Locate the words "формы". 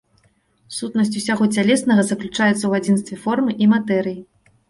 3.27-3.51